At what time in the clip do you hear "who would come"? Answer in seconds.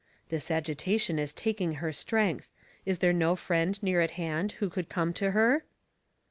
4.53-5.13